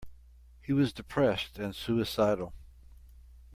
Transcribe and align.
He 0.63 0.73
was 0.73 0.93
depressed 0.93 1.59
and 1.59 1.75
suicidal. 1.75 2.55